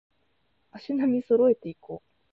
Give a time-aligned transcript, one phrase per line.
[0.73, 2.09] 足並み揃えていこう